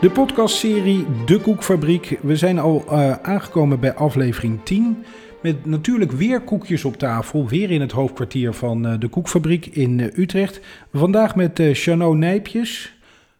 [0.00, 2.18] De podcastserie De Koekfabriek.
[2.22, 5.04] We zijn al uh, aangekomen bij aflevering 10.
[5.42, 7.48] Met natuurlijk weer koekjes op tafel.
[7.48, 10.60] Weer in het hoofdkwartier van uh, de Koekfabriek in uh, Utrecht.
[10.92, 12.94] Vandaag met uh, Chano Nijpjes.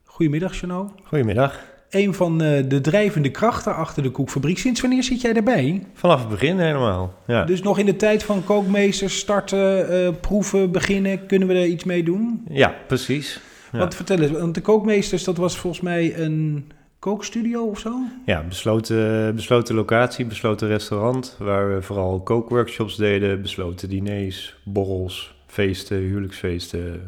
[0.05, 0.93] Goedemiddag, Chano.
[1.05, 1.61] Goedemiddag.
[1.91, 4.59] Een van de drijvende krachten achter de Koekfabriek.
[4.59, 5.87] Sinds wanneer zit jij daarbij?
[5.95, 7.45] Vanaf het begin helemaal, ja.
[7.45, 11.27] Dus nog in de tijd van kookmeesters starten, proeven, beginnen.
[11.27, 12.45] Kunnen we er iets mee doen?
[12.49, 13.41] Ja, precies.
[13.73, 13.79] Ja.
[13.79, 17.93] Want vertel eens, want de kookmeesters, dat was volgens mij een kookstudio of zo?
[18.27, 25.99] Ja, besloten, besloten locatie, besloten restaurant, waar we vooral kookworkshops deden, besloten diners, borrels, feesten,
[25.99, 27.03] huwelijksfeesten.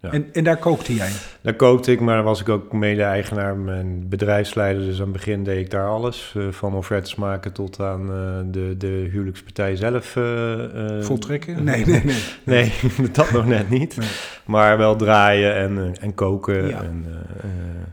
[0.00, 0.10] Ja.
[0.10, 1.10] en, en daar kookte jij?
[1.40, 4.84] Daar kookte ik, maar was ik ook mede-eigenaar en bedrijfsleider.
[4.84, 6.34] Dus aan het begin deed ik daar alles.
[6.36, 10.16] Uh, van offertes maken tot aan uh, de, de huwelijkspartij zelf.
[10.16, 11.64] Uh, Voltrekken?
[11.64, 12.22] Nee, nee, nee.
[12.44, 12.72] nee,
[13.12, 13.96] dat nog net niet.
[13.96, 14.08] Nee.
[14.44, 16.68] Maar wel draaien en, en koken.
[16.68, 16.82] Ja.
[16.82, 17.06] En,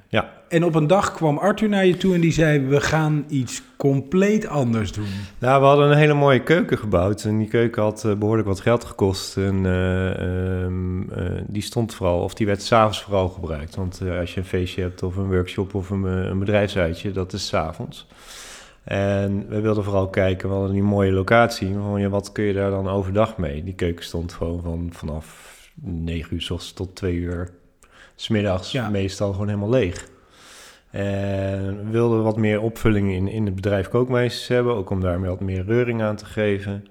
[0.07, 0.33] ja.
[0.47, 3.61] En op een dag kwam Arthur naar je toe en die zei: We gaan iets
[3.77, 5.07] compleet anders doen.
[5.39, 7.23] Nou, we hadden een hele mooie keuken gebouwd.
[7.23, 9.37] En die keuken had uh, behoorlijk wat geld gekost.
[9.37, 11.07] En uh, um, uh,
[11.47, 13.75] die stond vooral, of die werd s'avonds vooral gebruikt.
[13.75, 17.47] Want als je een feestje hebt, of een workshop of een, een bedrijfsuitje, dat is
[17.47, 18.07] s'avonds.
[18.83, 21.69] En we wilden vooral kijken, we hadden die mooie locatie.
[21.69, 23.63] Maar ja, wat kun je daar dan overdag mee?
[23.63, 27.49] Die keuken stond gewoon van, vanaf 9 uur s ochtends tot 2 uur
[28.15, 28.89] smiddags ja.
[28.89, 30.13] meestal gewoon helemaal leeg.
[30.95, 35.39] En wilden wat meer opvulling in, in het bedrijf kookmeesters hebben, ook om daar wat
[35.39, 36.85] meer reuring aan te geven.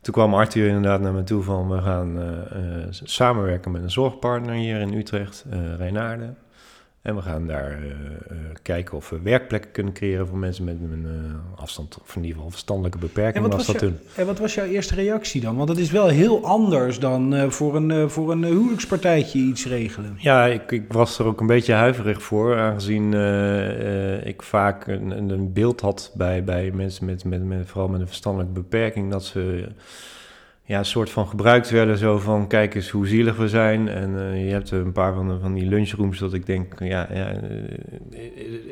[0.00, 3.90] Toen kwam Arthur inderdaad naar me toe van we gaan uh, uh, samenwerken met een
[3.90, 6.20] zorgpartner hier in Utrecht, uh.
[7.04, 10.76] En we gaan daar uh, uh, kijken of we werkplekken kunnen creëren voor mensen met
[10.80, 13.44] een uh, afstand, of in ieder geval verstandelijke beperking.
[13.44, 15.56] En wat, was, dat jou, en wat was jouw eerste reactie dan?
[15.56, 20.16] Want het is wel heel anders dan voor een, voor een huwelijkspartijtje iets regelen.
[20.18, 23.12] Ja, ik, ik, was er ook een beetje huiverig voor, aangezien
[24.24, 28.06] ik vaak een, een, beeld had bij, bij mensen met, met, met, vooral met een
[28.06, 29.68] verstandelijke beperking, dat ze
[30.66, 31.98] ja, een soort van gebruikt werden.
[31.98, 33.88] Zo van, kijk eens hoe zielig we zijn.
[33.88, 37.08] En uh, je hebt een paar van, de, van die lunchrooms dat ik denk, ja,
[37.12, 37.32] ja,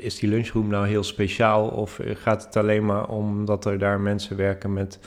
[0.00, 1.68] is die lunchroom nou heel speciaal?
[1.68, 4.98] Of gaat het alleen maar omdat er daar mensen werken met,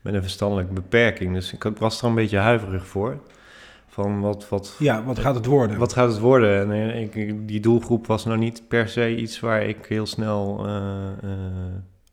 [0.00, 1.34] met een verstandelijke beperking?
[1.34, 3.18] Dus ik, ik was er een beetje huiverig voor.
[3.88, 5.78] Van wat, wat, ja, wat gaat het worden?
[5.78, 6.72] Wat gaat het worden?
[6.72, 10.66] En ik, die doelgroep was nou niet per se iets waar ik heel snel...
[10.66, 10.72] Uh,
[11.24, 11.30] uh,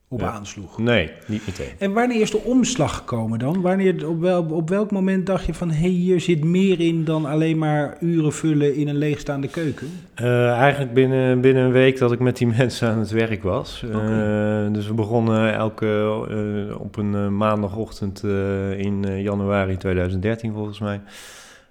[0.10, 0.32] op ja.
[0.32, 0.78] aansloeg.
[0.78, 1.72] Nee, niet meteen.
[1.80, 3.62] En wanneer is de omslag gekomen dan?
[3.62, 5.70] Wanneer, op, wel, op welk moment dacht je van...
[5.70, 9.88] hé, hey, hier zit meer in dan alleen maar uren vullen in een leegstaande keuken?
[10.22, 13.84] Uh, eigenlijk binnen, binnen een week dat ik met die mensen aan het werk was.
[13.86, 14.66] Okay.
[14.66, 15.86] Uh, dus we begonnen elke
[16.30, 18.24] uh, op een maandagochtend
[18.78, 21.02] in januari 2013 volgens mij...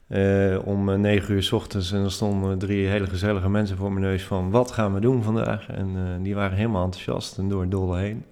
[0.09, 4.05] Uh, om negen uur s ochtends en er stonden drie hele gezellige mensen voor mijn
[4.05, 5.69] neus van wat gaan we doen vandaag?
[5.69, 8.25] En uh, die waren helemaal enthousiast en door het dolle heen.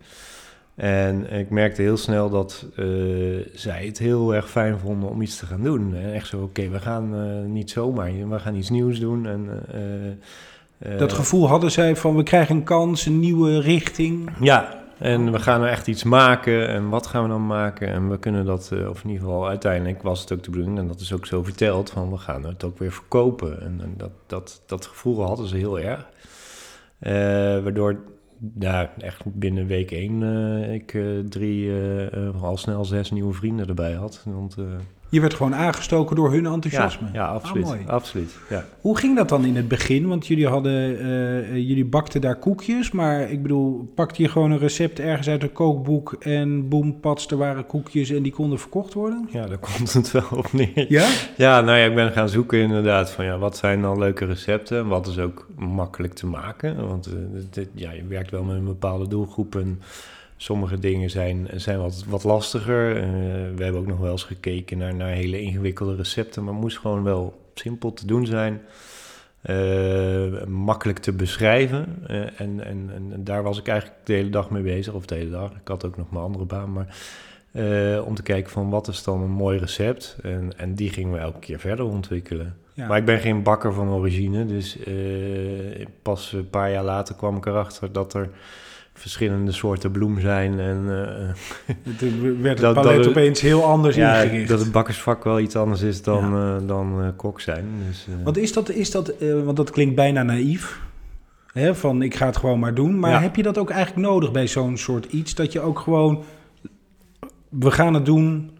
[0.74, 5.36] En ik merkte heel snel dat uh, zij het heel erg fijn vonden om iets
[5.36, 5.94] te gaan doen.
[5.94, 9.26] En echt zo, oké, okay, we gaan niet zomaar, we gaan iets nieuws doen.
[9.26, 9.48] En,
[10.98, 14.30] dat gevoel hadden zij van we krijgen een kans, een nieuwe richting.
[14.40, 16.68] Ja, en we gaan er echt iets maken.
[16.68, 17.88] En wat gaan we dan maken?
[17.88, 20.78] En we kunnen dat, uh, of in ieder geval uiteindelijk was het ook de bedoeling.
[20.78, 23.60] En dat is ook zo verteld, van we gaan het ook weer verkopen.
[23.60, 26.08] En, en dat, dat, dat gevoel hadden ze heel erg.
[27.00, 27.12] Uh,
[27.62, 27.96] waardoor
[28.58, 31.72] ja, echt binnen week één uh, ik drie,
[32.40, 34.24] al snel zes nieuwe vrienden erbij had.
[34.24, 34.56] Want
[35.14, 37.06] je werd gewoon aangestoken door hun enthousiasme.
[37.06, 37.66] Ja, ja absoluut.
[37.66, 38.64] Ah, absoluut ja.
[38.80, 40.08] Hoe ging dat dan in het begin?
[40.08, 44.58] Want jullie, hadden, uh, jullie bakten daar koekjes, maar ik bedoel, pakte je gewoon een
[44.58, 48.94] recept ergens uit een kookboek en boem, pats, er waren koekjes en die konden verkocht
[48.94, 49.28] worden?
[49.30, 50.86] Ja, daar komt het wel op neer.
[50.88, 51.08] Ja?
[51.36, 54.78] Ja, nou ja, ik ben gaan zoeken inderdaad van ja, wat zijn dan leuke recepten
[54.78, 56.86] en wat is ook makkelijk te maken.
[56.88, 57.14] Want uh,
[57.50, 59.80] dit, ja, je werkt wel met een bepaalde doelgroep en
[60.36, 62.96] Sommige dingen zijn, zijn wat, wat lastiger.
[62.96, 63.02] Uh,
[63.56, 66.78] we hebben ook nog wel eens gekeken naar, naar hele ingewikkelde recepten, maar het moest
[66.78, 68.60] gewoon wel simpel te doen zijn.
[69.50, 72.04] Uh, makkelijk te beschrijven.
[72.10, 75.14] Uh, en, en, en daar was ik eigenlijk de hele dag mee bezig, of de
[75.14, 75.50] hele dag.
[75.50, 76.96] Ik had ook nog mijn andere baan, maar
[78.04, 80.16] om te kijken van wat is dan een mooi recept.
[80.22, 82.56] En, en die gingen we elke keer verder ontwikkelen.
[82.72, 82.86] Ja.
[82.86, 84.78] Maar ik ben geen bakker van origine, dus
[86.02, 88.30] pas een paar jaar later kwam ik erachter dat er
[88.94, 90.60] verschillende soorten bloem zijn.
[90.60, 94.48] En, uh, het werd het palet dat, opeens heel anders ja, ingericht.
[94.48, 96.56] Dat het bakkersvak wel iets anders is dan, ja.
[96.60, 97.66] uh, dan uh, kok zijn.
[97.88, 99.14] Dus, want is dat, is dat
[99.44, 100.82] want dat klinkt bijna naïef.
[101.52, 102.98] Hè, van ik ga het gewoon maar doen.
[102.98, 103.20] Maar ja.
[103.20, 105.34] heb je dat ook eigenlijk nodig bij zo'n soort iets?
[105.34, 106.24] Dat je ook gewoon,
[107.48, 108.50] we gaan het doen.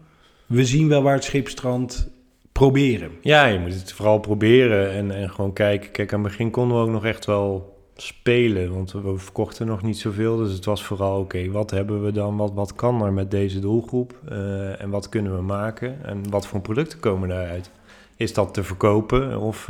[0.45, 2.09] We zien wel waar het schip strandt.
[2.51, 3.11] Proberen.
[3.21, 5.91] Ja, je moet het vooral proberen en, en gewoon kijken.
[5.91, 9.81] Kijk, aan het begin konden we ook nog echt wel spelen, want we verkochten nog
[9.81, 10.37] niet zoveel.
[10.37, 12.37] Dus het was vooral, oké, wat hebben we dan?
[12.37, 14.19] Wat, wat kan er met deze doelgroep?
[14.29, 16.05] Eh, en wat kunnen we maken?
[16.05, 17.71] En wat voor producten komen daaruit?
[18.15, 19.69] Is dat te verkopen of...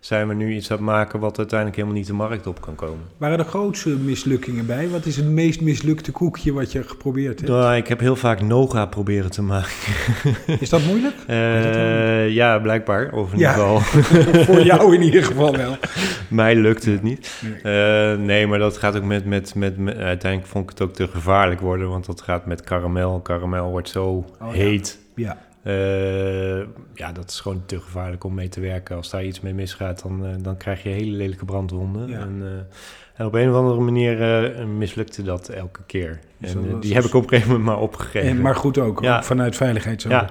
[0.00, 2.60] eh, zijn we nu iets aan het maken wat uiteindelijk helemaal niet de markt op
[2.60, 3.04] kan komen.
[3.16, 4.88] Waren er grootste mislukkingen bij?
[4.88, 7.50] Wat is het meest mislukte koekje wat je geprobeerd hebt?
[7.52, 9.72] Nou, ik heb heel vaak Noga proberen te maken.
[10.60, 11.14] Is dat moeilijk?
[11.30, 13.12] Uh, ja, blijkbaar.
[13.12, 13.80] Of in ieder geval,
[14.54, 15.76] Voor jou in ieder geval wel.
[16.28, 17.42] mij lukte het niet.
[17.62, 18.12] Nee.
[18.12, 20.94] Uh, nee, maar dat gaat ook met, met, met, met- Uiteindelijk vond ik het ook
[20.94, 23.20] te gevaarlijk worden, want dat gaat met karamel.
[23.20, 24.46] Karamel wordt zo Oh, ja.
[24.52, 24.98] heet.
[25.14, 25.36] Ja.
[25.62, 26.58] Eh,
[26.94, 28.96] ja, dat is gewoon te gevaarlijk om mee te werken.
[28.96, 32.08] Als daar iets mee misgaat, dan, eh, dan krijg je hele lelijke brandwonden.
[32.08, 32.18] Ja.
[32.18, 34.18] En, eh, en op een of andere manier
[34.68, 36.20] mislukte dat elke keer.
[36.38, 38.28] Dus En dat die heb ik op een gegeven moment maar opgegeven.
[38.28, 39.16] En, maar goed ook, Ja.
[39.16, 40.08] ook vanuit veiligheid zo.
[40.08, 40.30] Ja.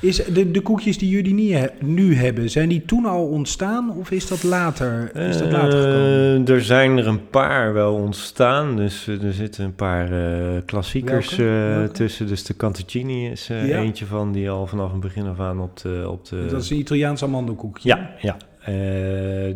[0.00, 3.90] Is de, de koekjes die jullie niet he- nu hebben, zijn die toen al ontstaan
[3.98, 6.46] of is dat later, is dat later gekomen?
[6.46, 8.76] Eh, er zijn er een paar wel ontstaan.
[8.76, 11.52] Dus eh, er zitten een paar eh, klassiekers Welke?
[11.76, 11.92] Welke?
[11.92, 12.26] tussen.
[12.26, 13.54] Dus de Cantuccini is Ja.
[13.56, 16.06] eentje van die al vanaf het begin af aan op de...
[16.10, 17.88] Op de dat is een Italiaans amandelkoekje.
[17.88, 18.36] Ja, ja.
[18.68, 18.74] Eh,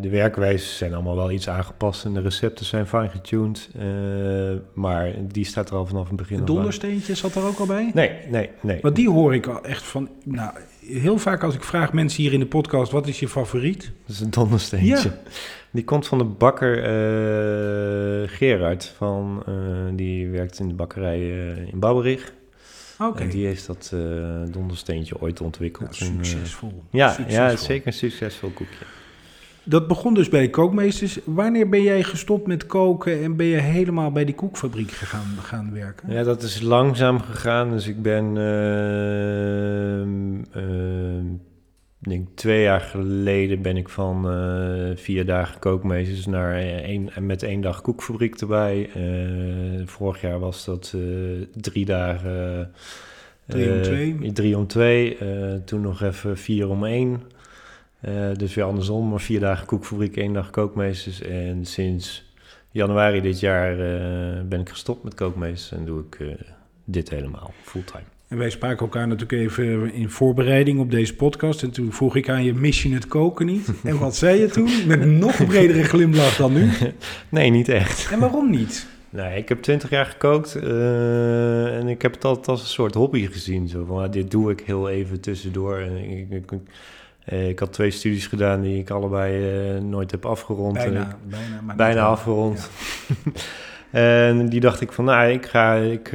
[0.01, 3.69] de werkwijzes zijn allemaal wel iets aangepast en de recepten zijn fijn getuned.
[3.79, 3.85] eh,
[4.75, 6.45] maar die staat er al vanaf het begin aan.
[6.45, 7.91] dondersteentje zat er ook al bij?
[7.95, 8.79] Nee, nee, nee.
[8.83, 10.51] Want die hoor ik al echt van, nou,
[10.87, 13.83] heel vaak als ik vraag mensen hier in de podcast, wat is je favoriet?
[14.07, 15.09] Dat is een dondersteentje.
[15.09, 15.15] Ja.
[15.71, 18.85] Die komt van de bakker eh, Gerard.
[18.97, 19.43] Van,
[19.97, 21.29] die werkt in de bakkerij
[21.73, 22.33] in Babberich.
[22.99, 23.95] Oké, En die heeft dat
[24.51, 26.01] dondersteentje ooit ontwikkeld.
[26.01, 26.83] Nou, En, succesvol.
[26.91, 27.43] ja, Succesvol.
[27.43, 28.85] ja, het is zeker een succesvol koekje.
[29.65, 31.19] Dat begon dus bij de kookmeesters.
[31.25, 35.73] Wanneer ben jij gestopt met koken en ben je helemaal bij die koekfabriek gegaan, gaan
[35.73, 36.13] werken?
[36.13, 37.71] Ja, dat is langzaam gegaan.
[37.71, 41.25] Dus ik ben, eh, eh,
[41.99, 47.61] denk twee jaar geleden ben ik van eh, vier dagen kookmeesters naar één, met één
[47.61, 48.91] dag koekfabriek erbij.
[49.85, 50.97] vorig jaar was dat
[51.55, 52.71] drie dagen.
[53.47, 54.33] drie om 2.
[54.33, 55.19] 3 om 2,
[55.65, 57.21] toen nog even 4 om 1
[58.37, 61.23] dus weer andersom, maar vier dagen koekfabriek, één dag kookmeesters.
[61.23, 62.33] En sinds
[62.73, 66.29] januari dit jaar eh, ben ik gestopt met kookmeesters en doe ik eh,
[66.85, 68.03] dit helemaal, fulltime.
[68.29, 71.63] En wij spraken elkaar natuurlijk even in voorbereiding op deze podcast.
[71.63, 73.73] En toen vroeg ik aan je, mis je het koken niet?
[73.85, 74.71] En wat zei je toen?
[74.87, 76.71] Met een nog bredere glimlach dan nu.
[77.29, 78.11] Nee, niet echt.
[78.11, 78.87] En waarom niet?
[79.11, 82.95] Nee, ik heb twintig jaar gekookt eh, en ik heb het altijd als een soort
[82.95, 83.69] hobby gezien.
[83.69, 85.79] Zo van, ah, dit doe ik heel even tussendoor.
[85.79, 86.59] En ik, ik, ik, eh,
[87.27, 90.77] ik had twee studies gedaan die ik allebei eh, nooit heb afgerond.
[90.77, 92.71] En ik- Bijna, bijna, maar bijna afgerond.
[93.91, 96.11] en die dacht ik van, nou, ik ga, ik,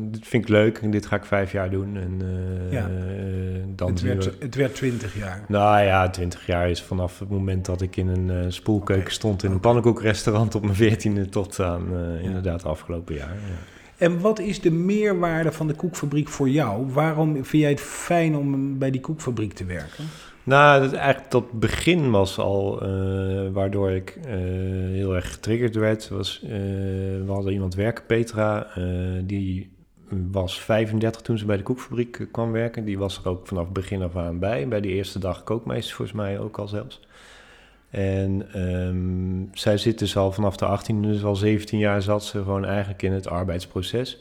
[0.00, 1.96] dit vind ik leuk en dit ga ik vijf jaar doen.
[1.96, 2.86] En eh, Ja.
[2.88, 5.44] eh, dan Het werd, het werd 20 jaar.
[5.48, 9.42] Nou ja, 20 jaar is vanaf het moment dat ik in een eh, spoelkeuken stond
[9.44, 13.34] in een pannenkoekrestaurant op mijn veertiende tot aan eh, inderdaad afgelopen jaar.
[13.48, 13.54] Ja.
[13.96, 16.86] En wat is de meerwaarde van de koekfabriek voor jou?
[16.92, 20.04] Waarom vind jij het fijn om bij die koekfabriek te werken?
[20.48, 22.88] Nou, het, eigenlijk dat begin was al eh,
[23.52, 24.34] waardoor ik eh,
[24.92, 26.08] heel erg getriggerd werd.
[26.08, 28.66] Was, eh, we hadden iemand werken, Petra,
[29.22, 29.70] die
[30.30, 32.84] was 35 toen ze bij de koekfabriek kwam werken.
[32.84, 34.68] Die was er ook vanaf begin af aan bij.
[34.68, 37.00] Bij die eerste dag kookmeester volgens mij ook al zelfs.
[37.90, 42.38] En ehm, zij zit dus al vanaf de 18, dus al 17 jaar zat ze
[42.38, 44.18] gewoon eigenlijk in het arbeidsproces.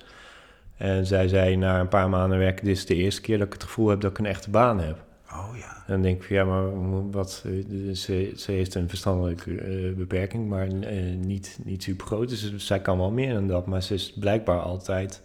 [0.78, 3.54] En zij zei na een paar maanden werken, dit is de eerste keer dat ik
[3.54, 5.06] het gevoel heb dat ik een echte baan heb.
[5.38, 5.84] Oh ja.
[5.88, 10.50] En dan denk ik ja, maar wat, eh, ze, ze heeft een verstandelijke eh, beperking,
[10.50, 12.30] maar eh, niet, niet super groot.
[12.30, 13.66] Dus zij kan wel meer dan dat.
[13.66, 15.22] Maar ze is blijkbaar altijd,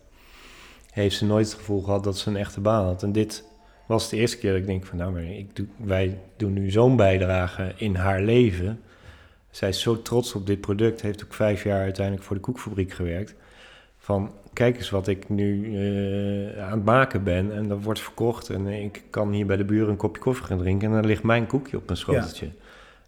[0.91, 3.03] heeft ze nooit het gevoel gehad dat ze een echte baan had.
[3.03, 3.45] En dit
[3.87, 6.71] was de eerste keer dat ik denk van nou, maar ik doe, wij doen nu
[6.71, 8.81] zo'n bijdrage in haar leven.
[9.51, 12.93] Zij is zo trots op dit product, heeft ook vijf jaar uiteindelijk voor de koekfabriek
[12.93, 13.35] gewerkt.
[14.03, 17.53] Van kijk eens wat ik nu eh, aan het maken ben.
[17.53, 18.51] En dat wordt verkocht.
[18.51, 20.89] En ik kan hier bij de buren een kopje koffie gaan drinken.
[20.89, 22.51] En dan ligt mijn koekje op mijn schoteltje.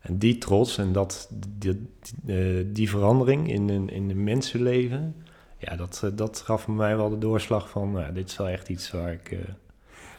[0.01, 1.89] En die trots en dat, die,
[2.23, 5.15] die, eh, die verandering in een, in een mensenleven.
[5.59, 8.69] Ja, dat, eh, dat gaf mij wel de doorslag van, nou, dit is wel echt
[8.69, 9.39] iets waar ik...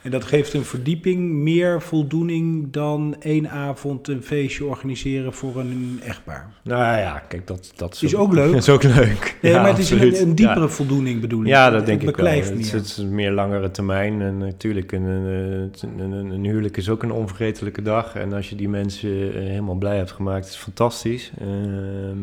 [0.05, 5.99] En dat geeft een verdieping meer voldoening dan één avond een feestje organiseren voor een
[6.03, 6.53] echtpaar.
[6.63, 8.55] nou ja, kijk, dat, dat Is ook leuk.
[8.65, 9.37] is ook leuk.
[9.41, 10.67] Nee, Ja, maar het is een, een diepere Ja.
[10.67, 11.47] voldoening bedoel ik.
[11.47, 12.25] Ja, dat Het denk ik wel.
[12.25, 12.73] Het, is- meer.
[12.73, 14.21] het is een meer langere termijn.
[14.21, 18.15] En natuurlijk, een, een, een, een, een huwelijk is ook een onvergetelijke dag.
[18.15, 21.31] En als je die mensen eh, helemaal blij hebt gemaakt, is fantastisch.
[21.39, 22.17] Ehm,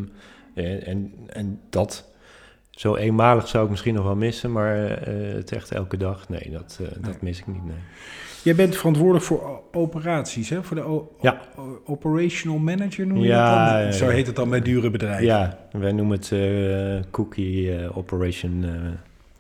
[0.55, 2.11] en, en, en dat
[2.83, 6.51] Zo eenmalig zou ik misschien nog wel missen, maar eh, het echt elke dag, nee,
[6.51, 7.01] dat, eh, Nee.
[7.01, 7.65] dat mis ik niet.
[7.65, 7.75] Nee.
[8.43, 10.63] Jij bent verantwoordelijk voor operaties, hè?
[10.63, 11.41] Voor de Ja.
[11.85, 13.93] operational manager noem je Ja, dat dan?
[13.93, 15.25] Zo heet het dan bij dure bedrijven.
[15.25, 18.65] Ja, wij noemen het eh, Cookie Operation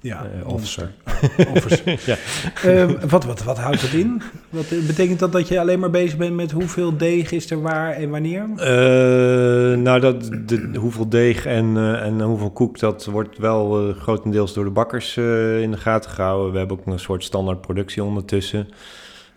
[0.02, 0.90] Ja, eh, officer.
[1.54, 2.00] Officer.
[2.06, 2.16] Ja.
[2.64, 4.23] Ehm, wat, wat, wat houdt dat in?
[4.50, 7.62] Wat, eh, betekent dat dat je alleen maar bezig bent met hoeveel deeg is er
[7.62, 8.49] waar en wanneer?
[8.56, 14.64] Eh, nou, dat, de, hoeveel deeg en, en hoeveel koek, dat wordt wel grotendeels door
[14.64, 16.52] de bakkers in de gaten gehouden.
[16.52, 18.68] We hebben ook een soort standaard productie ondertussen.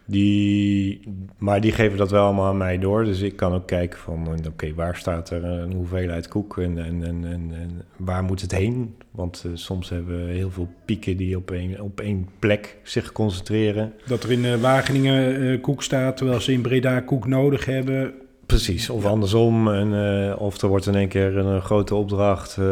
[0.05, 1.00] Die,
[1.38, 3.03] maar die geven dat wel allemaal aan mij door.
[3.03, 7.03] Dus ik kan ook kijken van, oké, waar staat er een hoeveelheid koek en, en,
[7.03, 8.95] en, en, en waar moet het heen?
[9.12, 13.12] Want eh, soms hebben we heel veel pieken die op één, op één plek zich
[13.12, 13.93] concentreren.
[14.05, 18.13] Dat er in eh, Wageningen eh, koek staat, terwijl ze in Breda koek nodig hebben.
[18.45, 19.73] Precies, of andersom.
[19.73, 22.65] En, eh, of er wordt in één keer een, grote opdracht eh,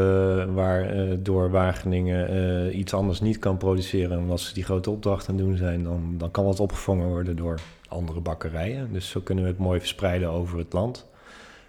[0.53, 4.17] waar eh, door Wageningen eh, iets anders niet kan produceren.
[4.17, 7.35] Omdat ze die grote opdracht aan het doen zijn, dan, dan kan dat opgevangen worden
[7.35, 8.89] door andere bakkerijen.
[8.91, 11.05] Dus zo kunnen we het mooi verspreiden over het land.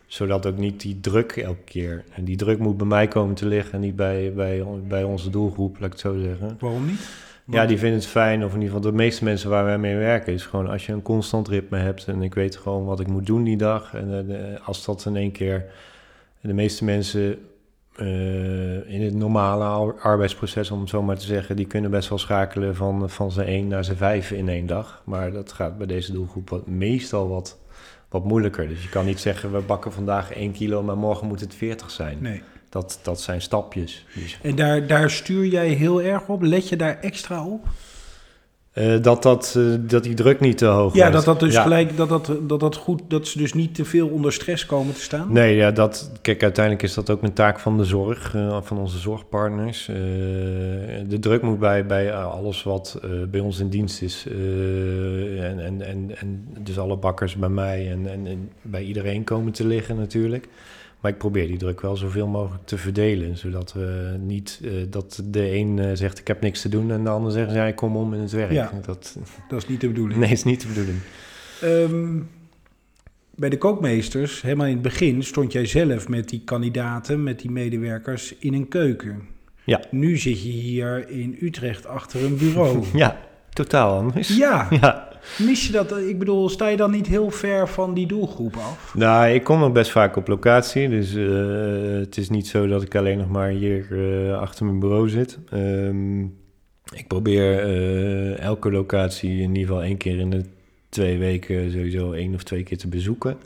[0.07, 2.05] Zodat ook niet die druk elke keer.
[2.13, 5.31] En die druk moet bij mij komen te liggen en niet bij, bij, bij onze
[5.31, 6.57] doelgroep, laat ik het zo zeggen.
[6.61, 7.09] Waarom niet?
[7.47, 8.45] Ja, die vinden het fijn.
[8.45, 10.33] Of in ieder geval de meeste mensen waar wij mee werken...
[10.33, 12.05] is gewoon als je een constant ritme hebt...
[12.07, 13.95] en ik weet gewoon wat ik moet doen die dag...
[13.95, 15.65] en de- als dat in één keer...
[16.41, 17.39] de meeste mensen
[17.97, 20.71] eh, in het normale ar- arbeidsproces...
[20.71, 21.57] om het zo maar te zeggen...
[21.57, 25.03] die kunnen best wel schakelen van, van zijn één naar zijn vijf in één dag.
[25.05, 27.59] Maar dat gaat bij deze doelgroep wat, meestal wat,
[28.09, 28.69] wat moeilijker.
[28.69, 29.53] Dus je kan niet zeggen...
[29.53, 30.83] we bakken vandaag één kilo...
[30.83, 32.19] maar morgen moet het 40 zijn.
[32.21, 32.43] Nee.
[32.75, 34.05] Dat, dat zijn stapjes.
[34.15, 36.43] Dus En daar, daar stuur jij heel erg op?
[36.43, 37.67] Let je daar extra op?
[38.73, 41.15] Eh, dat, dat, eh, dat die druk niet te hoog Ja, wordt.
[41.15, 41.63] dat dat dus Ja.
[41.63, 44.95] gelijk, dat dat, dat dat goed, dat ze dus niet te veel onder stress komen
[44.95, 45.33] te staan?
[45.33, 48.79] Nee, ja, dat, kijk, uiteindelijk is dat ook een taak van de zorg, eh, van
[48.79, 49.85] onze zorgpartners.
[51.09, 53.01] De druk moet bij, bij alles wat
[53.31, 54.27] bij ons in dienst is.
[55.39, 59.53] en, en, en, en dus alle bakkers bij mij en, en, en bij iedereen komen
[59.53, 60.49] te liggen natuurlijk.
[61.05, 63.37] Maar ik probeer die druk wel zoveel mogelijk te verdelen.
[63.37, 67.03] Zodat we niet eh, dat de een eh, zegt ik heb niks te doen en
[67.05, 68.53] de ander zegt ja, ik kom om in het werk.
[68.53, 68.71] Ja.
[68.87, 69.17] Dat,
[69.49, 70.21] Dat is niet de bedoeling.
[70.21, 70.99] nee, is niet de bedoeling.
[71.61, 72.19] Ehm,
[73.35, 77.51] bij de kookmeesters, helemaal in het begin, stond jij zelf met die kandidaten, met die
[77.51, 79.23] medewerkers in een keuken.
[79.65, 79.81] Ja.
[79.91, 82.85] Nu zit je hier in Utrecht achter een bureau.
[82.95, 83.19] Ja,
[83.55, 84.37] totaal anders.
[84.37, 85.09] ja, ja.
[85.39, 85.99] mis je dat?
[85.99, 88.95] Ik bedoel, sta je dan niet heel ver van die doelgroep af?
[88.95, 90.89] Nou, ik kom nog best vaak op locatie.
[90.89, 94.79] Dus eh, het is niet zo dat ik alleen nog maar hier eh, achter mijn
[94.79, 95.39] bureau zit.
[95.51, 96.23] Ehm,
[96.95, 100.45] ik probeer eh, elke locatie in ieder geval één keer in de
[100.89, 103.37] twee weken sowieso één of twee keer te bezoeken.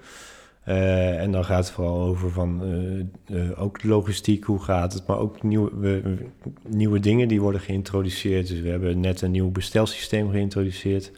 [0.68, 5.06] Eh, en dan gaat het vooral over van eh, eh, ook logistiek, hoe gaat het,
[5.06, 6.26] maar ook nieuwe, we- we-
[6.68, 8.48] nieuwe dingen die worden geïntroduceerd.
[8.48, 11.12] Dus we hebben net een nieuw bestelsysteem geïntroduceerd.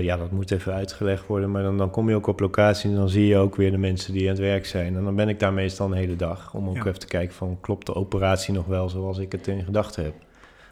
[0.00, 2.96] Ja, dat moet even uitgelegd worden, maar dan, dan kom je ook op locatie en
[2.96, 4.96] dan zie je ook weer de mensen die aan het werk zijn.
[4.96, 6.84] En dan ben ik daar meestal een hele dag om ook Ja.
[6.86, 10.14] even te kijken van klopt de operatie nog wel zoals ik het in gedachten heb.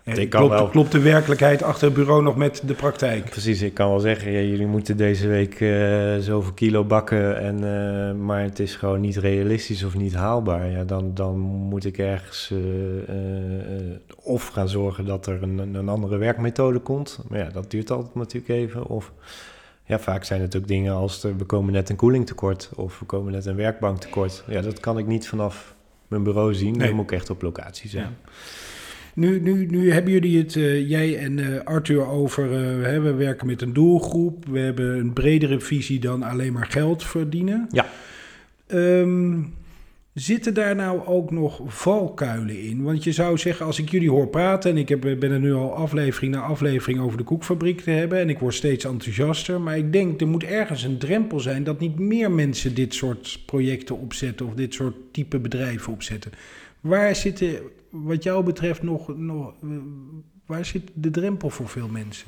[0.05, 3.31] Ik kan klopt, wel- klopt de werkelijkheid achter het bureau nog met de praktijk?
[3.31, 7.55] Precies, ik kan wel zeggen, ja, jullie moeten deze week eh, zoveel kilo bakken, en,
[7.55, 10.71] eh, maar het is gewoon niet realistisch of niet haalbaar.
[10.71, 13.15] Ja, dan, dan moet ik ergens eh,
[14.23, 17.19] of gaan zorgen dat er een, een andere werkmethode komt.
[17.29, 18.87] Maar ja, dat duurt altijd natuurlijk even.
[18.87, 19.13] Of
[19.85, 23.05] ja, vaak zijn het ook dingen als er, we komen net een koelingtekort of we
[23.05, 24.45] komen net een werkbanktekort.
[24.47, 25.75] Ja, dat kan ik niet vanaf
[26.09, 26.77] mijn bureau zien.
[26.77, 26.87] Nee.
[26.87, 28.05] Dan moet ik echt op locatie zijn.
[28.25, 28.31] Ja.
[29.15, 32.53] Nu, nu, nu hebben jullie het, eh, jij en eh, Arthur, over.
[32.53, 34.47] eh, hè, we werken met een doelgroep.
[34.47, 37.67] We hebben een bredere visie dan alleen maar geld verdienen.
[37.71, 37.91] Ja.
[38.67, 39.41] Ehm,
[40.15, 42.83] zitten daar nou ook nog valkuilen in?
[42.83, 44.71] Want je zou zeggen, als ik jullie hoor praten.
[44.71, 48.19] en ik heb, ben er nu al aflevering na aflevering over de koekfabriek te hebben.
[48.19, 49.61] en ik word steeds enthousiaster.
[49.61, 51.65] maar ik denk er moet ergens een drempel zijn.
[51.65, 54.47] dat niet meer mensen dit soort projecten opzetten.
[54.47, 56.33] of dit soort type bedrijven opzetten.
[56.81, 57.59] Waar zitten,
[57.93, 59.69] wat jou betreft, nog, nog eh,
[60.47, 62.27] waar zit de drempel voor veel mensen?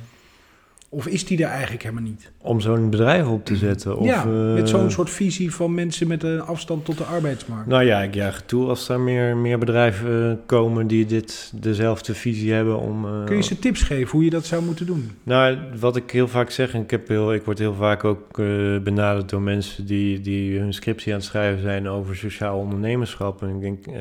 [0.95, 2.33] Of is die er eigenlijk helemaal niet?
[2.43, 3.99] Om zo'n bedrijf op te zetten.
[3.99, 7.67] Of, ja, met eh, zo'n soort visie van mensen met een afstand tot de arbeidsmarkt.
[7.67, 12.15] Nou ja, ik juich toe als er meer, meer bedrijven eh, komen die dit dezelfde
[12.15, 13.05] visie hebben om...
[13.05, 15.11] eh, Kun je ze tips geven hoe je dat zou moeten doen?
[15.23, 18.39] Nou, wat ik heel vaak zeg, en ik, heb heel, ik word heel vaak ook
[18.39, 18.47] eh,
[18.83, 23.43] benaderd door mensen die, die hun scriptie aan het schrijven zijn over sociaal ondernemerschap.
[23.43, 23.95] En ik denk, eh,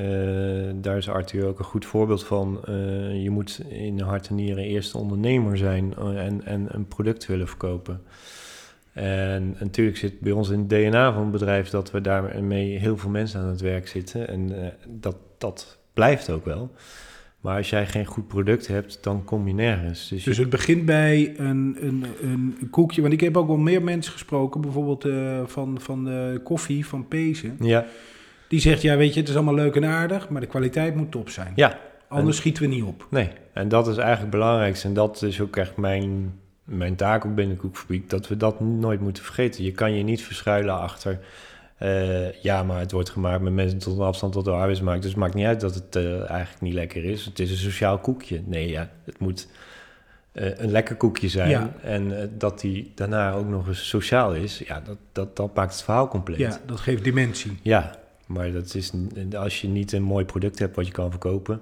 [0.76, 2.60] daar is Arthur ook een goed voorbeeld van.
[2.66, 2.74] Eh,
[3.24, 7.48] je moet in hart en nieren eerst ondernemer zijn eh, en, en een product willen
[7.48, 8.02] verkopen.
[8.94, 12.98] En natuurlijk zit bij ons in het DNA van het bedrijf dat we daarmee heel
[12.98, 14.28] veel mensen aan het werk zitten.
[14.28, 16.72] En eh, dat, dat blijft ook wel.
[17.42, 20.08] Maar als jij geen goed product hebt, dan kom je nergens.
[20.10, 23.02] Dus, Dus het begint bij een, een, een koekje.
[23.02, 27.08] Want ik heb ook wel meer mensen gesproken, bijvoorbeeld eh, van, van de koffie van
[27.08, 27.56] Pezen.
[27.60, 27.86] ja,
[28.48, 31.12] Die zegt, ja weet je, het is allemaal leuk en aardig, maar de kwaliteit moet
[31.12, 31.54] top zijn.
[31.56, 33.08] ja, Anders schieten we niet op.
[33.10, 33.30] nee.
[33.54, 34.88] En dat is eigenlijk het belangrijkste.
[34.88, 36.34] En dat is ook echt mijn,
[36.64, 38.10] mijn taak ook binnen koekfabriek.
[38.10, 39.64] Dat we dat nooit moeten vergeten.
[39.64, 41.20] Je kan je niet verschuilen achter...
[41.78, 45.02] eh, ja, maar het wordt gemaakt met mensen tot een afstand tot de arbeidsmarkt.
[45.02, 47.26] Dus het maakt niet uit dat het eh, eigenlijk niet lekker is.
[47.26, 48.42] Het is een sociaal koekje.
[48.46, 49.48] Nee, ja, het moet
[50.32, 51.50] eh, een lekker koekje zijn.
[51.50, 51.74] Ja.
[51.82, 54.58] En dat die daarna ook nog eens sociaal is.
[54.58, 56.40] Ja, dat, dat, dat maakt het verhaal compleet.
[56.40, 57.58] Ja, dat geeft dimensie.
[57.62, 57.96] Ja,
[58.28, 58.92] maar dat is,
[59.34, 61.62] als je niet een mooi product hebt wat je kan verkopen.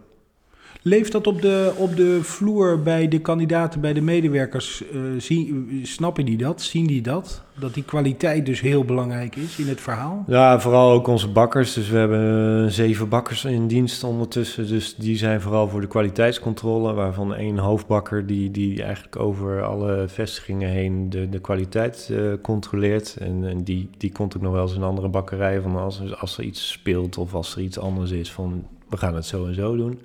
[0.81, 4.83] Leeft dat op de, op de vloer bij de kandidaten, bij de medewerkers?
[5.17, 6.61] zien, snappen die dat?
[6.61, 7.43] Zien die dat?
[7.59, 10.23] Dat die kwaliteit dus heel belangrijk is in het verhaal?
[10.27, 11.73] Ja, vooral ook onze bakkers.
[11.73, 14.67] Dus we hebben eh, zeven bakkers in dienst ondertussen.
[14.67, 16.93] Dus die zijn vooral voor de kwaliteitscontrole.
[16.93, 23.15] Waarvan één hoofdbakker die, die eigenlijk over alle vestigingen heen de, de kwaliteit eh, controleert.
[23.19, 25.61] En, en die, die komt ook nog wel eens in andere bakkerijen.
[25.61, 29.15] Van als, als er iets speelt of als er iets anders is van we gaan
[29.15, 29.99] het zo en zo doen.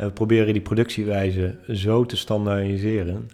[0.00, 3.30] En we proberen die productiewijze zo te standaardiseren.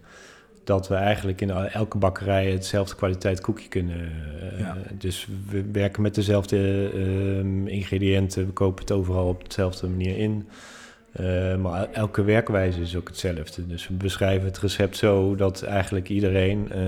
[0.65, 3.97] Dat we eigenlijk in elke bakkerij hetzelfde kwaliteit koekje kunnen.
[3.97, 4.77] eh, Ja.
[4.99, 8.47] Dus we werken met dezelfde ehm, ingrediënten.
[8.47, 10.49] We kopen het overal op dezelfde manier in.
[11.13, 13.67] Eh, maar elke werkwijze is ook hetzelfde.
[13.67, 16.81] Dus we beschrijven het recept zo dat eigenlijk iedereen eh,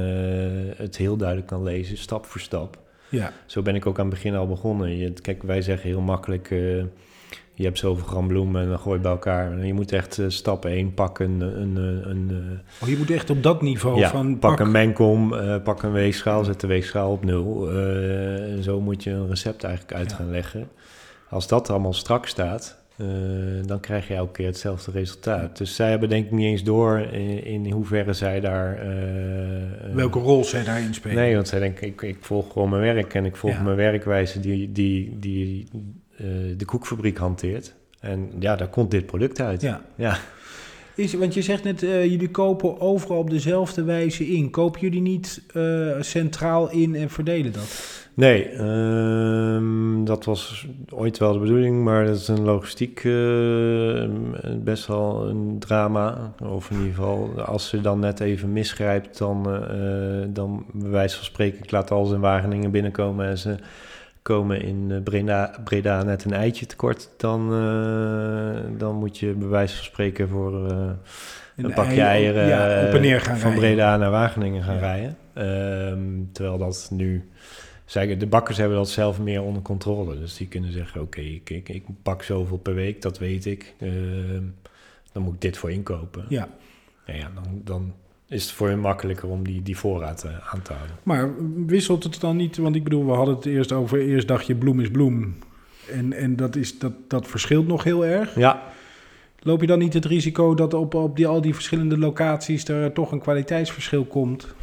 [0.77, 2.79] het heel duidelijk kan lezen, stap voor stap.
[3.09, 4.97] Ja, Zo ben ik ook aan het begin al begonnen.
[4.97, 6.55] Je, kijk, wij zeggen heel makkelijk,
[7.59, 9.53] je hebt zoveel gram bloemen en dan gooi je bij elkaar.
[9.53, 12.97] En je moet echt eh, stap 1 pakken, een, een, een, een, eh, oh, je
[12.97, 16.45] moet echt op dat niveau ja, van pak pak, een mengkom, eh, pak een weegschaal,
[16.45, 17.71] zet de weegschaal op nul.
[17.71, 20.17] Eh, zo moet je een recept eigenlijk uit Ja.
[20.17, 20.69] gaan leggen.
[21.29, 23.07] Als dat allemaal strak staat, eh,
[23.67, 25.59] dan krijg je elke keer hetzelfde resultaat.
[25.59, 28.79] Dus zij hebben denk ik niet eens door in, in hoeverre zij daar...
[28.79, 31.17] eh, eh, welke rol zij daarin spelen.
[31.17, 33.63] Nee, want zij denken, ik, ik volg gewoon mijn werk en ik volg Ja.
[33.63, 35.79] mijn werkwijze die, die, die eh,
[36.57, 37.75] de koekfabriek hanteert.
[38.01, 39.61] En ja, daar komt dit product uit.
[39.61, 39.83] Ja.
[39.95, 40.19] Ja.
[40.95, 44.51] Is, want je zegt net, eh, jullie kopen overal op dezelfde wijze in.
[44.51, 47.99] Kopen jullie niet eh, centraal in en verdelen dat?
[48.19, 54.09] Nee, ehm, dat was ooit wel de bedoeling, maar dat is een logistiek eh,
[54.57, 56.33] best wel een drama.
[56.43, 61.17] Of in ieder geval, als ze dan net even misgrijpt, dan, eh, dan bij wijze
[61.17, 63.57] van spreken, ik laat alles in Wageningen binnenkomen en ze
[64.37, 69.49] komen in eh, Breda, Breda net een eitje tekort, dan, eh, dan moet je bij
[69.49, 70.91] wijze van spreken voor eh,
[71.57, 73.69] een pakje ei- eieren ja, op en neer gaan van rijden.
[73.69, 74.81] Breda naar Wageningen gaan Ja.
[74.81, 75.17] rijden.
[75.33, 77.29] Ehm, terwijl dat nu...
[78.19, 80.19] De bakkers hebben dat zelf meer onder controle.
[80.19, 83.75] Dus die kunnen zeggen, oké, ik, ik, ik pak zoveel per week, dat weet ik.
[83.81, 84.43] Ehm,
[85.13, 86.25] dan moet ik dit voor inkopen.
[86.29, 86.49] Ja,
[87.07, 87.95] Nou ja, dan, dan
[88.29, 90.97] is het voor hen makkelijker om die, die voorraad eh, aan te houden.
[91.03, 91.31] maar
[91.67, 92.57] wisselt het dan niet?
[92.57, 95.37] Want ik bedoel, we hadden het eerst over, eerst dacht je bloem is bloem.
[95.91, 98.35] En, en dat, is, dat, dat verschilt nog heel erg.
[98.35, 98.63] Ja,
[99.43, 102.93] Loop je dan niet het risico dat op, op die, al die verschillende locaties er
[102.93, 104.55] toch een kwaliteitsverschil komt?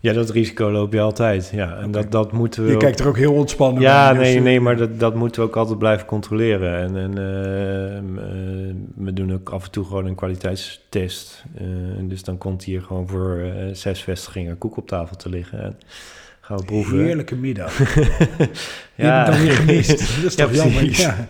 [0.00, 1.50] Ja dat risico loop je altijd.
[1.54, 4.18] Ja, en dat, dat moeten we Je ook- kijkt er ook heel ontspannen Ja, bij,
[4.18, 6.76] dus, nee, eh, nee, maar dat, dat moeten we ook altijd blijven controleren.
[6.78, 11.44] En, en ehm, eh, we doen ook af en toe gewoon een kwaliteitstest.
[11.58, 11.64] Eh,
[12.00, 15.62] dus dan komt hier gewoon voor zes vestigingen koek op tafel te liggen.
[15.62, 15.78] En
[16.40, 16.98] gaan we proeven.
[17.04, 17.78] Heerlijke middag.
[18.94, 19.24] Ja.
[19.30, 19.98] dan weer gemist.
[20.22, 20.84] Dat is Ja, toch jammer?
[21.00, 21.28] Ja.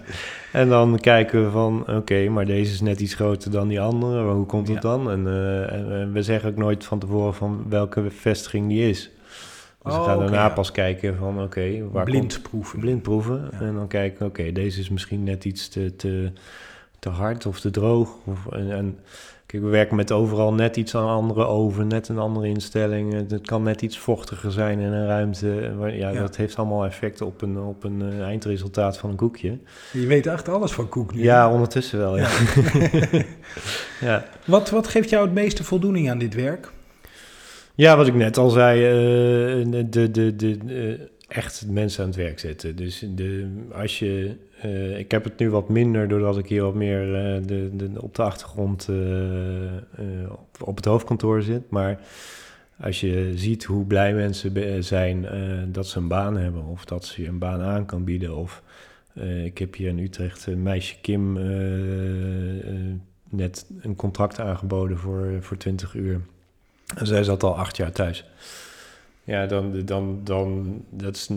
[0.57, 4.33] En dan kijken we van, oké, maar deze is net iets groter dan die andere.
[4.33, 4.83] Hoe komt het Ja.
[4.83, 5.11] dan?
[5.11, 9.11] En, eh, en, en we zeggen ook nooit van tevoren van welke vestiging die is.
[9.83, 10.49] Dus we Oh, gaan daarna ja.
[10.49, 12.79] pas kijken van, oké, waar komt Blind proeven.
[12.81, 13.49] blind proeven.
[13.53, 13.61] Ja.
[13.61, 16.33] En dan kijken, oké, deze is misschien net iets te, te,
[16.99, 18.17] te hard of te droog.
[18.25, 18.99] Of, en, en
[19.47, 23.13] kijk, we werken met overal net iets aan een andere oven, net een andere instelling.
[23.31, 25.73] Het kan net iets vochtiger zijn in een ruimte.
[25.81, 26.13] Ja, Ja.
[26.13, 29.59] dat heeft allemaal effect op een, op een eh, eindresultaat van een koekje.
[29.93, 31.23] Je weet echt alles van koek nu.
[31.23, 32.29] Ja, ondertussen wel, ja.
[34.01, 34.25] ja.
[34.45, 36.73] Wat, wat geeft jou het meeste voldoening aan dit werk?
[37.75, 42.19] Ja, wat ik net al zei, eh, de, de, de, de, echt mensen aan het
[42.19, 42.77] werk zetten.
[42.77, 46.75] Dus de, als je, eh, ik heb het nu wat minder doordat ik hier wat
[46.75, 51.71] meer eh, de, de, op de achtergrond eh, op, op het hoofdkantoor zit.
[51.71, 52.01] Maar
[52.81, 55.27] als je ziet hoe blij mensen zijn
[55.73, 58.37] dat ze een baan hebben of dat ze je een baan aan kan bieden.
[58.37, 58.63] Of
[59.45, 61.33] ik heb hier in Utrecht een meisje Kim
[63.29, 66.21] net een contract aangeboden voor, voor 20 uur.
[66.97, 68.25] En zij zat al acht jaar thuis.
[69.27, 71.29] Ja, dan, dan, dan dat is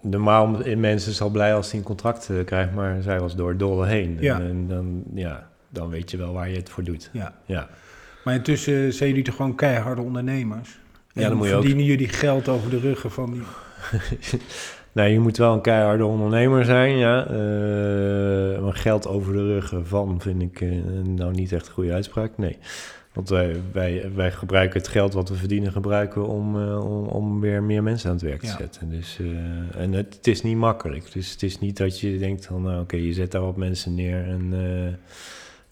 [0.00, 3.56] normaal in mensen zal blij als hij een contract uh, krijgt, maar zij was door
[3.56, 4.16] dolle heen.
[4.20, 4.34] Ja.
[4.40, 7.10] En, en dan, ja, dan weet je wel waar je het voor doet.
[7.12, 7.34] Ja.
[7.44, 7.68] Ja.
[8.24, 10.78] Maar intussen zijn jullie toch gewoon keiharde ondernemers?
[11.12, 13.42] Ja, En dan moet je ook- verdienen jullie geld over de ruggen van die...
[14.92, 17.26] Nou, je moet wel een keiharde ondernemer zijn, ja.
[17.26, 20.70] Eh, maar geld over de ruggen van vind ik eh,
[21.04, 22.56] nou niet echt een goede uitspraak, nee.
[23.12, 27.06] Want wij, wij, wij gebruiken het geld wat we verdienen, gebruiken we om, eh, om,
[27.06, 28.56] om weer meer mensen aan het werk te Ja.
[28.56, 28.90] zetten.
[28.90, 29.18] Dus,
[29.76, 31.12] en het, het is niet makkelijk.
[31.12, 33.94] Dus het is niet dat je denkt van, nou oké, je zet daar wat mensen
[33.94, 34.54] neer en...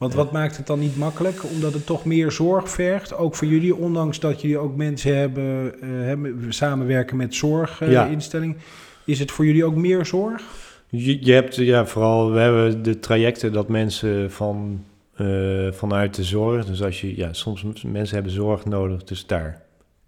[0.01, 1.45] Want wat maakt het dan niet makkelijk?
[1.45, 5.75] Omdat het toch meer zorg vergt, ook voor jullie, ondanks dat jullie ook mensen hebben,
[5.81, 7.35] eh, hebben samenwerken met
[7.91, 8.09] Ja.
[9.11, 10.43] Is het voor jullie ook meer zorg?
[10.89, 16.25] Je, je hebt ja, vooral, we hebben de trajecten dat mensen van, eh, vanuit de
[16.25, 19.63] zorg, dus als je, ja, soms mensen hebben zorg nodig, dus daar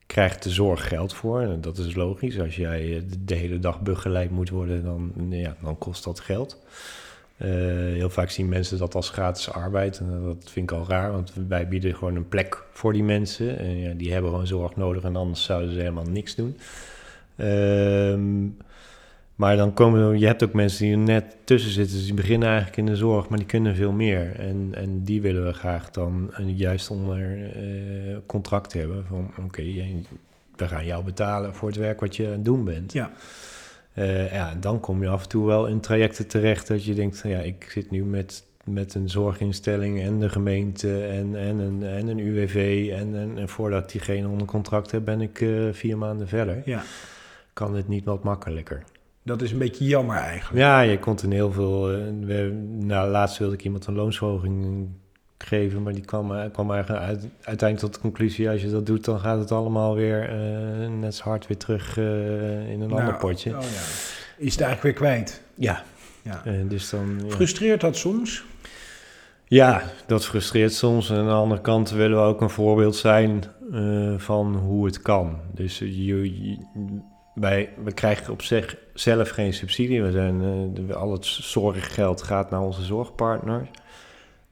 [0.07, 1.41] krijgt de zorg geld voor.
[1.41, 2.41] En dat is logisch.
[2.41, 6.21] Als jij eh, de, de hele dag begeleid moet worden, dan, ja, dan kost dat
[6.21, 6.63] geld.
[7.37, 7.51] Eh,
[7.95, 9.99] heel vaak zien mensen dat als gratis arbeid.
[9.99, 13.59] En dat vind ik al raar, want wij bieden gewoon een plek voor die mensen.
[13.59, 16.57] En ja, die hebben gewoon zorg nodig en anders zouden ze helemaal niks doen.
[17.37, 18.47] Ehm,
[19.43, 21.97] maar dan komen je hebt ook mensen die er net tussen zitten.
[21.97, 24.41] Dus die beginnen eigenlijk in de zorg, maar die kunnen veel meer.
[24.41, 29.05] En, en die willen we graag dan juist onder eh, contract hebben.
[29.09, 29.63] Van oké,
[30.57, 32.93] we gaan jou betalen voor het werk wat je aan het doen bent.
[32.93, 33.11] Ja.
[33.93, 36.95] Eh, ja, en dan kom je af en toe wel in trajecten terecht dat je
[36.95, 41.83] denkt, ja, ik zit nu met, met een zorginstelling en de gemeente en, en, een,
[41.83, 42.89] en een UWV.
[42.93, 46.63] En, en, en voordat ik diegene onder contract heb, ben ik eh, vier maanden verder.
[46.65, 46.83] Ja,
[47.53, 48.83] Kan het niet wat makkelijker?
[49.23, 50.59] Dat is een beetje jammer eigenlijk.
[50.59, 51.83] Ja, je komt in heel veel.
[52.21, 54.89] we, nou, laatst wilde ik iemand een loonsverhoging
[55.39, 58.87] geven, maar die kwam, eh, kwam eigenlijk uit, uiteindelijk tot de conclusie: als je dat
[58.87, 62.05] doet, dan gaat het allemaal weer eh, net zo hard weer terug in
[62.81, 63.51] een Nou, ander potje.
[63.57, 63.67] Oh ja.
[64.39, 65.43] Is het eigenlijk weer kwijt.
[65.55, 65.83] Ja,
[66.23, 66.43] Ja.
[66.69, 67.21] dus dan.
[67.25, 67.31] Ja.
[67.31, 68.45] Frustreert dat soms?
[69.45, 71.11] Ja, dat frustreert soms.
[71.11, 73.43] En aan de andere kant willen we ook een voorbeeld zijn
[74.17, 75.37] van hoe het kan.
[75.55, 75.87] Dus je,
[76.49, 76.59] je-
[77.35, 80.03] wij, we krijgen op zich zelf geen subsidie.
[80.03, 80.43] We zijn,
[80.89, 83.69] eh, al het zorggeld gaat naar onze zorgpartners.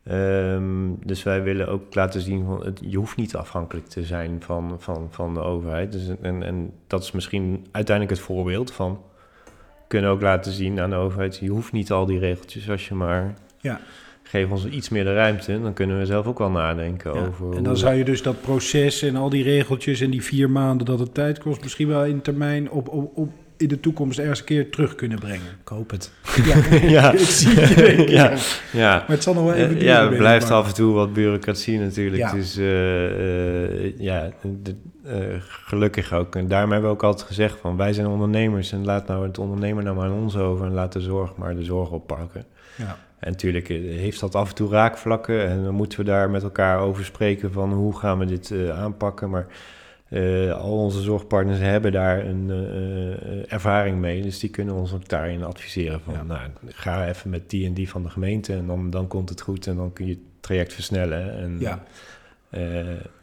[0.04, 4.42] Ehm, dus wij willen ook laten zien, van, het, je hoeft niet afhankelijk te zijn
[4.42, 5.92] van, van, van de overheid.
[5.92, 9.02] Dus, en, en dat is misschien uiteindelijk het voorbeeld van...
[9.88, 12.94] kunnen ook laten zien aan de overheid, je hoeft niet al die regeltjes als je
[12.94, 13.80] maar Ja.
[14.30, 17.20] Geef ons iets meer de ruimte, dan kunnen we zelf ook wel nadenken Ja.
[17.26, 17.56] over.
[17.56, 20.86] En dan zou je dus dat proces en al die regeltjes en die vier maanden
[20.86, 24.38] dat het tijd kost, misschien wel in termijn op, op, op in de toekomst ergens
[24.38, 25.46] een keer terug kunnen brengen.
[25.62, 26.12] Ik hoop het.
[26.44, 26.56] Ja,
[26.96, 27.12] Ja.
[27.18, 28.10] ik zie het denken.
[28.10, 28.32] Ja.
[28.72, 28.96] Ja.
[28.96, 29.84] Maar het zal nog wel even Eh, duren.
[29.84, 32.22] ja, er ik blijft af en toe wat bureaucratie natuurlijk.
[32.22, 32.32] Ja.
[32.32, 34.30] Dus eh, eh, ja,
[34.62, 36.36] de- eh, gelukkig ook.
[36.36, 39.38] En daarom hebben we ook altijd gezegd van wij zijn ondernemers en laat nou het
[39.38, 42.44] ondernemer nou maar aan ons over en laat de zorg maar de zorg oppakken.
[42.76, 42.98] Ja.
[43.20, 46.42] En natuurlijk eh, heeft dat af en toe raakvlakken en dan moeten we daar met
[46.42, 49.30] elkaar over spreken van hoe gaan we dit eh, aanpakken.
[49.30, 49.46] Maar
[50.08, 52.50] eh, al onze zorgpartners hebben daar een
[53.48, 56.22] ervaring mee, dus die kunnen ons ook daarin adviseren van, Ja.
[56.22, 59.40] nou, ga even met die en die van de gemeente en dan, dan komt het
[59.40, 61.38] goed en dan kun je het traject versnellen.
[61.38, 61.82] En, Ja.
[62.50, 62.60] Eh,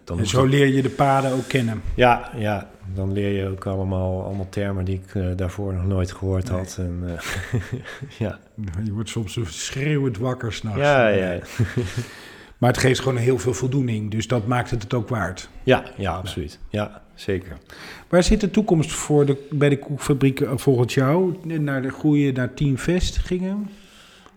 [0.03, 1.81] dan En zo leer je de paden ook kennen.
[1.95, 6.11] ja, ja, dan leer je ook allemaal, allemaal termen die ik eh, daarvoor nog nooit
[6.11, 6.57] gehoord Nee.
[6.57, 6.77] had.
[6.79, 7.59] En, eh,
[8.27, 8.39] ja.
[8.83, 10.79] Je wordt soms schreeuwend wakker s'nachts.
[10.79, 11.39] Ja, ja.
[12.57, 15.49] Maar het geeft gewoon heel veel voldoening, dus dat maakt het het ook waard.
[15.63, 16.59] Ja, ja, absoluut.
[16.69, 17.57] Ja, zeker.
[18.09, 21.35] Waar zit de toekomst voor de, bij de koekfabriek volgens jou?
[21.43, 23.69] Naar de groeien naar 10 vestigingen?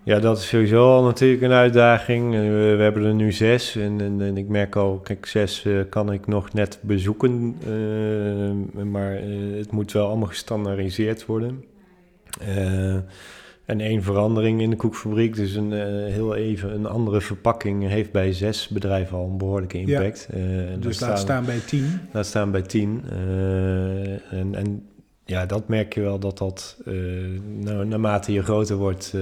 [0.03, 2.35] Ja, dat is sowieso al natuurlijk een uitdaging.
[2.35, 5.65] Eh, We, we hebben er nu zes en, en, en ik merk al, kijk, zes
[5.65, 7.57] eh, kan ik nog net bezoeken.
[8.77, 9.13] eh, maar
[9.57, 11.65] het moet wel allemaal gestandaardiseerd worden.
[13.65, 15.73] En één verandering in de koekfabriek, dus een,
[16.13, 20.29] heel even een andere verpakking, heeft bij zes bedrijven al een behoorlijke impact.
[20.79, 22.01] Dus daar laat staan bij 10.
[22.13, 23.03] Laat staan bij 10.
[23.11, 24.87] Eh, en, en
[25.25, 26.77] ja, dat merk je wel dat dat
[27.61, 29.15] nou, naarmate je groter wordt,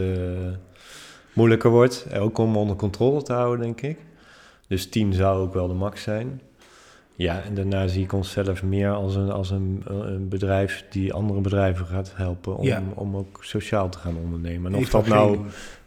[1.38, 2.07] moeilijker wordt.
[2.18, 3.98] Ook om onder controle te houden, denk ik.
[4.68, 6.40] Dus 10 zou ook wel de max zijn.
[7.14, 11.40] Ja, en daarna zie ik onszelf meer als een, als een, een bedrijf die andere
[11.40, 12.83] bedrijven gaat helpen om, Ja.
[12.94, 14.72] om ook sociaal te gaan ondernemen.
[14.72, 15.38] En of dat nou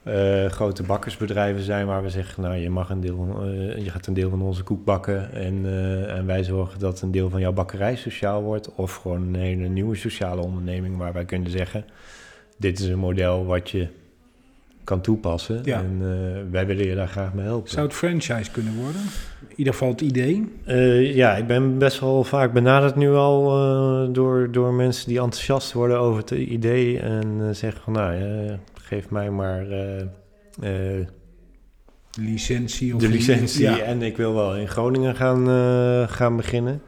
[0.04, 4.08] eh, grote bakkersbedrijven zijn waar we zeggen, nou je mag een deel eh, je gaat
[4.08, 7.40] een deel van onze koek bakken en, eh, en wij zorgen dat een deel van
[7.40, 8.76] jouw bakkerij sociaal wordt.
[8.76, 11.86] Of gewoon een hele nieuwe sociale onderneming waar wij kunnen zeggen,
[12.58, 13.88] dit is een model wat je
[14.84, 15.62] kan toepassen.
[15.64, 15.78] Ja.
[15.78, 17.70] En eh, wij willen je daar graag mee helpen.
[17.70, 19.02] Zou het franchise kunnen worden?
[19.48, 20.52] In ieder geval het idee.
[20.66, 25.20] Eh, ja, ik ben best wel vaak benaderd nu al eh, door, door mensen die
[25.20, 28.16] enthousiast worden over het idee en zeggen van nou,
[28.74, 29.66] geef mij maar
[32.20, 33.78] Licentie of de licentie Ja.
[33.78, 35.48] en ik wil wel in Groningen gaan,
[36.10, 36.82] gaan beginnen.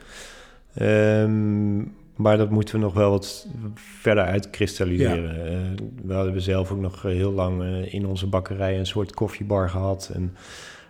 [0.74, 1.82] Ehm,
[2.16, 5.46] maar dat moeten we nog wel wat verder uitkristalliseren.
[5.46, 9.70] Eh, we hadden zelf ook nog heel lang eh, in onze bakkerij een soort koffiebar
[9.70, 10.12] gehad.
[10.14, 10.36] En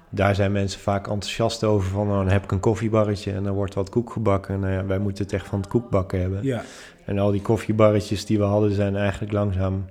[0.09, 2.07] daar zijn mensen vaak enthousiast over van...
[2.07, 4.59] nou, dan heb ik een koffiebarretje en dan wordt wat koek gebakken.
[4.59, 6.43] Nou ja, wij moeten het echt van het koekbakken hebben.
[6.43, 6.63] Ja,
[7.05, 9.85] En al die koffiebarretjes die we hadden zijn eigenlijk langzaam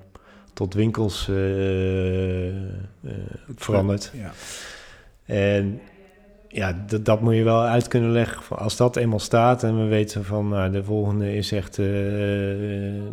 [0.53, 2.55] tot winkels eh, eh,
[3.57, 4.13] veranderd.
[4.15, 4.33] ja.
[5.25, 5.81] En
[6.53, 8.59] ja, dat, dat moet je wel uit kunnen leggen.
[8.59, 11.85] Als dat eenmaal staat en we weten van nou, de volgende is echt eh,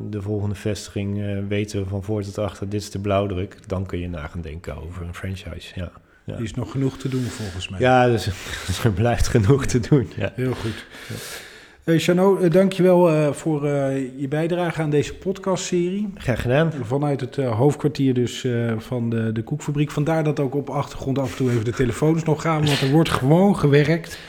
[0.10, 3.86] de volgende vestiging, eh, weten we van voor tot achter, dit is de blauwdruk, dan
[3.86, 5.72] kun je na gaan denken over een franchise.
[5.76, 5.92] Ja,
[6.26, 6.34] ja.
[6.34, 7.80] Er is nog genoeg te doen volgens mij.
[7.80, 8.30] ja dus
[8.84, 10.10] er blijft genoeg te doen.
[10.16, 10.32] Ja.
[10.36, 10.86] Heel goed.
[11.86, 16.10] Chano, eh, dankjewel eh voor eh, je bijdrage aan deze podcastserie.
[16.16, 16.74] Graag gedaan.
[16.84, 19.92] Vanuit het hoofdkwartier dus van de, de koekfabriek.
[19.92, 22.92] Vandaar dat ook op achtergrond af en toe even de telefoons nog gaan, want er
[22.92, 24.20] wordt gewoon gewerkt.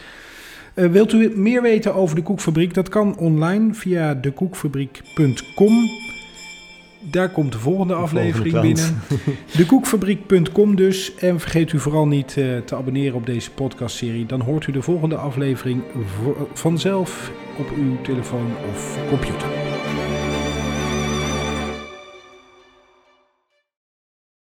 [0.75, 2.75] Wilt u meer weten over de koekfabriek?
[2.75, 5.89] Dat kan online via dekoekfabriek.com.
[7.01, 9.03] Daar komt de volgende aflevering volgende binnen.
[9.57, 11.15] Dekoekfabriek.com dus.
[11.15, 14.27] En vergeet u vooral niet eh, te abonneren op deze podcastserie.
[14.27, 15.83] Dan hoort u de volgende aflevering
[16.53, 19.60] vanzelf op uw telefoon of computer.